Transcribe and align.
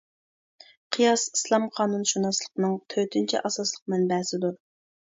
قىياس 0.97 1.25
ئىسلام 1.35 1.69
قانۇنشۇناسلىقىنىڭ 1.77 2.75
تۆتىنچى 2.95 3.45
ئاساسلىق 3.45 3.89
مەنبەسىدۇر. 3.97 4.61